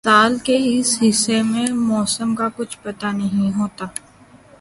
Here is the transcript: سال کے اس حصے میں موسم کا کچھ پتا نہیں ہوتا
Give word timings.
سال 0.05 0.37
کے 0.43 0.55
اس 0.69 0.97
حصے 1.01 1.41
میں 1.43 1.65
موسم 1.71 2.33
کا 2.35 2.47
کچھ 2.55 2.77
پتا 2.83 3.11
نہیں 3.11 3.51
ہوتا 3.57 3.85